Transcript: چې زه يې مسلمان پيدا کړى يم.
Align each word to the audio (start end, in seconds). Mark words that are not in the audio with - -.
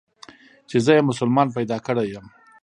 چې 0.69 0.77
زه 0.85 0.91
يې 0.97 1.01
مسلمان 1.09 1.47
پيدا 1.57 1.77
کړى 1.85 2.05
يم. 2.13 2.25